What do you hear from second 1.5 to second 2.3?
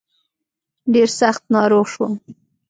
ناروغ شوم.